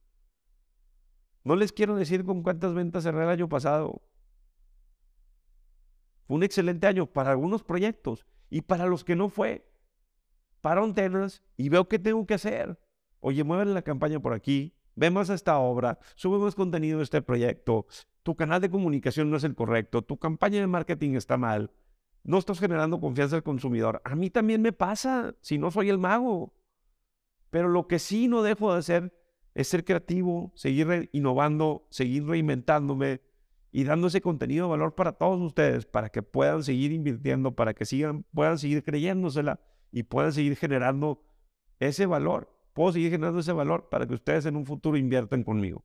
No 1.44 1.54
les 1.54 1.72
quiero 1.72 1.94
decir 1.94 2.24
con 2.24 2.42
cuántas 2.42 2.74
ventas 2.74 3.04
cerré 3.04 3.22
el 3.22 3.30
año 3.30 3.48
pasado. 3.48 4.02
Fue 6.26 6.36
un 6.36 6.42
excelente 6.42 6.88
año 6.88 7.06
para 7.06 7.30
algunos 7.30 7.62
proyectos 7.62 8.26
y 8.50 8.62
para 8.62 8.86
los 8.86 9.04
que 9.04 9.14
no 9.14 9.28
fue. 9.28 9.67
Paro 10.60 10.84
antenas 10.84 11.42
y 11.56 11.68
veo 11.68 11.88
qué 11.88 11.98
tengo 11.98 12.26
que 12.26 12.34
hacer. 12.34 12.78
Oye, 13.20 13.44
mueven 13.44 13.74
la 13.74 13.82
campaña 13.82 14.20
por 14.20 14.32
aquí, 14.32 14.74
vemos 14.94 15.28
esta 15.30 15.58
obra, 15.58 15.98
subimos 16.14 16.54
contenido 16.54 16.98
de 16.98 17.04
este 17.04 17.22
proyecto, 17.22 17.86
tu 18.22 18.36
canal 18.36 18.60
de 18.60 18.70
comunicación 18.70 19.30
no 19.30 19.36
es 19.36 19.44
el 19.44 19.54
correcto, 19.54 20.02
tu 20.02 20.18
campaña 20.18 20.60
de 20.60 20.66
marketing 20.66 21.14
está 21.14 21.36
mal 21.36 21.72
no 22.28 22.36
estás 22.36 22.60
generando 22.60 23.00
confianza 23.00 23.36
al 23.36 23.42
consumidor. 23.42 24.02
A 24.04 24.14
mí 24.14 24.28
también 24.28 24.60
me 24.60 24.72
pasa, 24.72 25.34
si 25.40 25.56
no 25.56 25.70
soy 25.70 25.88
el 25.88 25.96
mago. 25.96 26.54
Pero 27.48 27.68
lo 27.68 27.88
que 27.88 27.98
sí 27.98 28.28
no 28.28 28.42
dejo 28.42 28.70
de 28.70 28.80
hacer 28.80 29.18
es 29.54 29.68
ser 29.68 29.82
creativo, 29.82 30.52
seguir 30.54 31.08
innovando, 31.12 31.86
seguir 31.88 32.26
reinventándome 32.26 33.22
y 33.72 33.84
dando 33.84 34.08
ese 34.08 34.20
contenido 34.20 34.66
de 34.66 34.70
valor 34.72 34.94
para 34.94 35.12
todos 35.12 35.40
ustedes, 35.40 35.86
para 35.86 36.10
que 36.10 36.22
puedan 36.22 36.62
seguir 36.62 36.92
invirtiendo, 36.92 37.52
para 37.52 37.72
que 37.72 37.86
sigan, 37.86 38.24
puedan 38.34 38.58
seguir 38.58 38.84
creyéndosela 38.84 39.60
y 39.90 40.04
puedan 40.04 40.32
seguir 40.32 40.56
generando 40.56 41.22
ese 41.78 42.06
valor. 42.06 42.54
Puedo 42.72 42.92
seguir 42.92 43.10
generando 43.10 43.40
ese 43.40 43.52
valor 43.52 43.88
para 43.88 44.06
que 44.06 44.14
ustedes 44.14 44.46
en 44.46 44.56
un 44.56 44.66
futuro 44.66 44.96
inviertan 44.96 45.42
conmigo. 45.42 45.84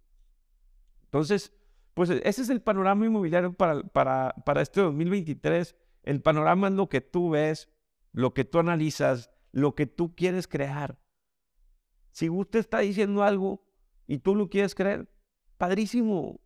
Entonces, 1.05 1.53
pues 1.93 2.10
ese 2.10 2.41
es 2.41 2.50
el 2.50 2.62
panorama 2.62 3.05
inmobiliario 3.05 3.53
para, 3.53 3.83
para, 3.83 4.33
para 4.45 4.62
este 4.62 4.81
2023. 4.81 5.75
El 6.03 6.22
panorama 6.22 6.67
es 6.67 6.74
lo 6.74 6.89
que 6.89 7.01
tú 7.01 7.31
ves, 7.31 7.69
lo 8.12 8.33
que 8.33 8.45
tú 8.45 8.60
analizas, 8.60 9.31
lo 9.51 9.75
que 9.75 9.86
tú 9.86 10.15
quieres 10.15 10.48
crear. 10.48 11.00
Si 12.12 12.29
usted 12.29 12.60
está 12.60 12.79
diciendo 12.79 13.24
algo 13.24 13.65
y 14.07 14.19
tú 14.19 14.36
lo 14.36 14.50
quieres 14.50 14.75
creer, 14.75 15.10
padrísimo. 15.57 16.39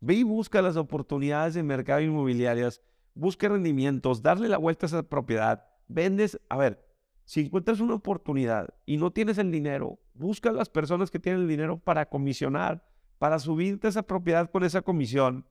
Ve 0.00 0.14
y 0.14 0.22
busca 0.22 0.62
las 0.62 0.76
oportunidades 0.76 1.54
de 1.54 1.62
mercado 1.62 2.00
inmobiliarias, 2.00 2.80
busca 3.14 3.48
rendimientos, 3.48 4.22
darle 4.22 4.48
la 4.48 4.58
vuelta 4.58 4.86
a 4.86 4.88
esa 4.88 5.02
propiedad. 5.02 5.66
Vendes, 5.88 6.40
a 6.48 6.56
ver, 6.56 6.86
si 7.24 7.40
encuentras 7.40 7.80
una 7.80 7.94
oportunidad 7.94 8.74
y 8.86 8.96
no 8.96 9.10
tienes 9.10 9.38
el 9.38 9.50
dinero, 9.50 9.98
busca 10.14 10.50
a 10.50 10.52
las 10.52 10.68
personas 10.68 11.10
que 11.10 11.18
tienen 11.18 11.42
el 11.42 11.48
dinero 11.48 11.78
para 11.78 12.08
comisionar, 12.08 12.86
para 13.18 13.38
subirte 13.38 13.88
esa 13.88 14.02
propiedad 14.02 14.50
con 14.50 14.64
esa 14.64 14.82
comisión 14.82 15.46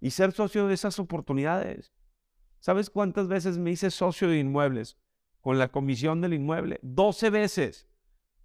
y 0.00 0.10
ser 0.10 0.32
socio 0.32 0.66
de 0.66 0.74
esas 0.74 0.98
oportunidades. 0.98 1.92
¿Sabes 2.58 2.90
cuántas 2.90 3.28
veces 3.28 3.58
me 3.58 3.70
hice 3.70 3.90
socio 3.90 4.28
de 4.28 4.38
inmuebles 4.38 4.98
con 5.40 5.58
la 5.58 5.68
comisión 5.68 6.20
del 6.20 6.34
inmueble? 6.34 6.78
12 6.82 7.30
veces. 7.30 7.88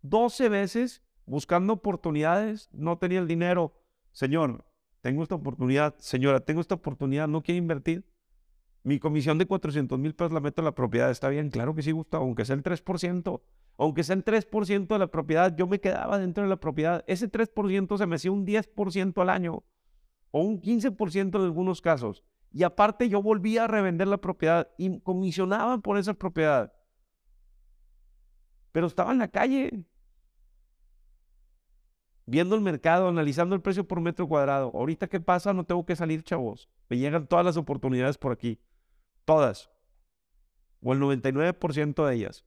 12 0.02 0.50
veces 0.50 1.04
buscando 1.26 1.74
oportunidades. 1.74 2.70
No 2.72 2.98
tenía 2.98 3.20
el 3.20 3.28
dinero. 3.28 3.74
Señor, 4.12 4.66
tengo 5.02 5.24
esta 5.24 5.36
oportunidad. 5.36 5.96
Señora, 5.98 6.40
tengo 6.40 6.62
esta 6.62 6.76
oportunidad. 6.76 7.28
¿No 7.28 7.42
quiere 7.42 7.58
invertir? 7.58 8.06
Mi 8.86 9.00
comisión 9.00 9.40
de 9.40 9.48
400 9.48 9.98
mil 9.98 10.14
pesos 10.14 10.32
la 10.32 10.40
meto 10.40 10.62
a 10.62 10.64
la 10.64 10.76
propiedad. 10.76 11.10
Está 11.10 11.28
bien, 11.30 11.50
claro 11.50 11.74
que 11.74 11.82
sí, 11.82 11.92
Gustavo. 11.92 12.24
Aunque 12.24 12.46
sea 12.46 12.56
el 12.56 12.62
3%. 12.62 13.42
Aunque 13.80 14.04
sea 14.04 14.16
el 14.16 14.24
3% 14.24 14.88
de 14.88 15.00
la 15.00 15.08
propiedad, 15.08 15.56
yo 15.56 15.66
me 15.66 15.80
quedaba 15.80 16.20
dentro 16.20 16.44
de 16.44 16.50
la 16.50 16.58
propiedad. 16.58 17.04
Ese 17.08 17.28
3% 17.28 17.98
se 17.98 18.06
me 18.06 18.16
hacía 18.16 18.32
un 18.32 18.46
10% 18.46 19.20
al 19.20 19.32
año. 19.32 19.64
O 20.30 20.42
un 20.42 20.62
15% 20.62 21.36
en 21.36 21.42
algunos 21.42 21.82
casos. 21.82 22.24
Y 22.52 22.62
aparte 22.62 23.10
yo 23.10 23.24
volvía 23.24 23.64
a 23.64 23.68
revender 23.68 24.08
la 24.08 24.18
propiedad 24.18 24.70
y 24.78 25.00
comisionaban 25.00 25.82
por 25.82 25.98
esa 25.98 26.14
propiedad. 26.14 26.72
Pero 28.72 28.86
estaba 28.86 29.14
en 29.14 29.18
la 29.18 29.30
calle, 29.30 29.84
viendo 32.28 32.54
el 32.54 32.62
mercado, 32.62 33.08
analizando 33.08 33.56
el 33.56 33.62
precio 33.62 33.88
por 33.88 34.00
metro 34.00 34.28
cuadrado. 34.28 34.72
Ahorita, 34.76 35.08
¿qué 35.08 35.20
pasa? 35.20 35.54
No 35.54 35.64
tengo 35.64 35.88
que 35.88 35.96
salir, 35.96 36.22
chavos. 36.22 36.70
Me 36.88 37.00
llegan 37.00 37.26
todas 37.26 37.44
las 37.44 37.58
oportunidades 37.58 38.20
por 38.20 38.32
aquí. 38.32 38.60
Todas. 39.26 39.70
O 40.82 40.94
el 40.94 41.00
99% 41.00 42.06
de 42.06 42.16
ellas. 42.16 42.46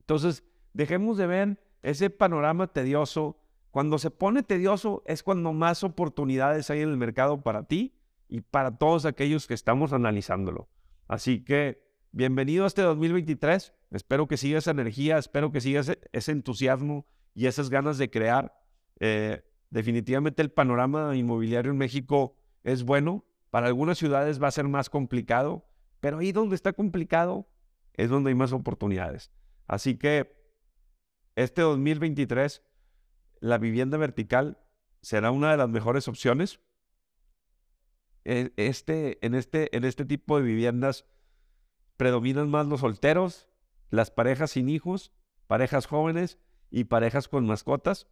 Entonces, 0.00 0.42
dejemos 0.72 1.16
de 1.18 1.26
ver 1.26 1.62
ese 1.82 2.10
panorama 2.10 2.66
tedioso. 2.72 3.38
Cuando 3.70 3.98
se 3.98 4.10
pone 4.10 4.42
tedioso 4.42 5.02
es 5.06 5.22
cuando 5.22 5.52
más 5.52 5.84
oportunidades 5.84 6.70
hay 6.70 6.80
en 6.80 6.88
el 6.88 6.96
mercado 6.96 7.42
para 7.42 7.64
ti 7.64 7.94
y 8.28 8.40
para 8.40 8.76
todos 8.76 9.04
aquellos 9.04 9.46
que 9.46 9.54
estamos 9.54 9.92
analizándolo. 9.92 10.68
Así 11.06 11.44
que 11.44 11.84
bienvenido 12.12 12.64
a 12.64 12.66
este 12.66 12.82
2023. 12.82 13.72
Espero 13.90 14.26
que 14.26 14.36
siga 14.36 14.58
esa 14.58 14.70
energía, 14.70 15.18
espero 15.18 15.52
que 15.52 15.60
siga 15.60 15.80
ese, 15.80 16.32
entusiasmo 16.32 17.06
y 17.34 17.46
esas 17.46 17.70
ganas 17.70 17.98
de 17.98 18.10
crear. 18.10 18.54
Eh, 18.98 19.42
definitivamente 19.70 20.42
el 20.42 20.50
panorama 20.50 21.16
inmobiliario 21.16 21.70
en 21.72 21.78
México 21.78 22.36
es 22.64 22.84
bueno. 22.84 23.24
Para 23.50 23.66
algunas 23.66 23.98
ciudades 23.98 24.42
va 24.42 24.48
a 24.48 24.52
ser 24.52 24.68
más 24.68 24.88
complicado, 24.88 25.66
pero 26.00 26.18
ahí 26.18 26.32
donde 26.32 26.54
está 26.54 26.72
complicado 26.72 27.48
es 27.94 28.08
donde 28.08 28.30
hay 28.30 28.34
más 28.34 28.52
oportunidades. 28.52 29.30
Así 29.66 29.96
que 29.96 30.36
este 31.36 31.62
2023, 31.62 32.62
la 33.40 33.58
vivienda 33.58 33.98
vertical 33.98 34.58
será 35.02 35.30
una 35.30 35.50
de 35.50 35.56
las 35.56 35.68
mejores 35.68 36.08
opciones 36.08 36.60
e, 38.24 38.52
este, 38.56 39.24
en, 39.24 39.34
este, 39.34 39.74
en 39.76 39.84
este 39.84 40.04
tipo 40.04 40.36
de 40.36 40.44
viviendas 40.44 41.06
predominan 41.96 42.50
más 42.50 42.66
los 42.66 42.80
solteros, 42.80 43.48
las 43.90 44.10
parejas 44.10 44.52
sin 44.52 44.68
hijos, 44.68 45.12
parejas 45.46 45.86
jóvenes 45.86 46.38
y 46.70 46.84
parejas 46.84 47.28
con 47.28 47.46
mascotas, 47.46 48.08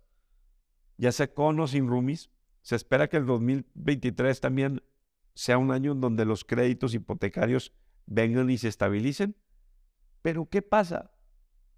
ya 0.97 1.13
sea 1.13 1.33
con 1.33 1.61
o 1.61 1.67
sin 1.67 1.89
roomies. 1.89 2.31
Se 2.63 2.77
espera 2.77 3.09
que 3.09 3.19
el 3.19 3.27
2023 3.27 4.41
también 4.41 4.83
sea 5.39 5.57
un 5.57 5.71
año 5.71 5.93
en 5.93 6.01
donde 6.01 6.25
los 6.25 6.45
créditos 6.45 6.95
hipotecarios 6.95 7.73
vengan 8.07 8.51
y 8.51 8.59
se 8.59 8.67
estabilicen. 8.67 9.37
Pero 10.21 10.49
¿qué 10.49 10.63
pasa? 10.63 11.13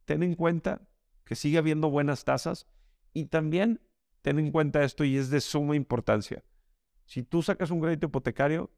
Ten 0.06 0.22
en 0.22 0.34
cuenta 0.34 0.88
que 1.24 1.34
sigue 1.34 1.58
habiendo 1.58 1.90
buenas 1.90 2.24
tasas 2.24 2.66
y 3.12 3.26
también 3.26 3.82
ten 4.22 4.38
en 4.38 4.50
cuenta 4.50 4.82
esto 4.82 5.04
y 5.04 5.18
es 5.18 5.28
de 5.28 5.42
suma 5.42 5.76
importancia. 5.76 6.42
Si 7.04 7.22
tú 7.22 7.42
sacas 7.42 7.70
un 7.70 7.82
crédito 7.82 8.06
hipotecario, 8.06 8.70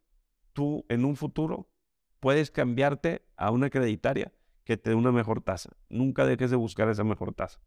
tú 0.52 0.84
en 0.88 1.04
un 1.04 1.14
futuro 1.14 1.70
puedes 2.18 2.50
cambiarte 2.50 3.24
a 3.36 3.52
una 3.52 3.70
creditaria 3.70 4.32
que 4.64 4.76
te 4.76 4.90
dé 4.90 4.96
una 4.96 5.12
mejor 5.12 5.42
tasa. 5.42 5.70
Nunca 5.90 6.26
dejes 6.26 6.50
de 6.50 6.56
buscar 6.56 6.88
esa 6.88 7.04
mejor 7.04 7.32
tasa. 7.34 7.60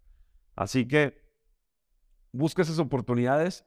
Así 0.53 0.85
que 0.85 1.23
busca 2.33 2.61
esas 2.61 2.79
oportunidades 2.79 3.65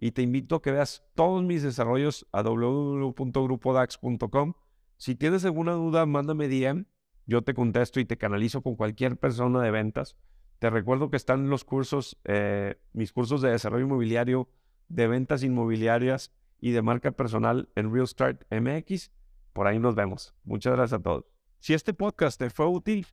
y 0.00 0.10
te 0.12 0.22
invito 0.22 0.54
a 0.56 0.62
que 0.62 0.72
veas 0.72 1.04
todos 1.14 1.44
mis 1.44 1.62
desarrollos 1.62 2.26
a 2.32 2.42
www.grupodax.com. 2.42 4.54
Si 4.96 5.14
tienes 5.14 5.44
alguna 5.44 5.72
duda, 5.72 6.06
mándame 6.06 6.48
DM. 6.48 6.86
Yo 7.26 7.42
te 7.42 7.52
contesto 7.52 8.00
y 8.00 8.06
te 8.06 8.16
canalizo 8.16 8.62
con 8.62 8.76
cualquier 8.76 9.18
persona 9.18 9.60
de 9.60 9.70
ventas. 9.70 10.16
Te 10.58 10.70
recuerdo 10.70 11.10
que 11.10 11.18
están 11.18 11.50
los 11.50 11.64
cursos, 11.64 12.18
eh, 12.24 12.80
mis 12.94 13.12
cursos 13.12 13.42
de 13.42 13.50
desarrollo 13.50 13.84
inmobiliario, 13.84 14.48
de 14.88 15.06
ventas 15.06 15.42
inmobiliarias 15.42 16.32
y 16.58 16.70
de 16.70 16.80
marca 16.80 17.10
personal 17.12 17.68
en 17.76 17.92
Real 17.92 18.08
Start 18.08 18.46
MX. 18.50 19.10
Por 19.52 19.66
ahí 19.66 19.78
nos 19.78 19.94
vemos. 19.94 20.34
Muchas 20.44 20.72
gracias 20.74 21.00
a 21.00 21.02
todos. 21.02 21.26
Si 21.58 21.74
este 21.74 21.92
podcast 21.92 22.38
te 22.38 22.48
fue 22.48 22.66
útil, 22.66 23.06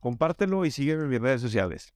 compártelo 0.00 0.64
y 0.64 0.72
sígueme 0.72 1.04
en 1.04 1.08
mis 1.08 1.20
redes 1.20 1.40
sociales. 1.40 1.94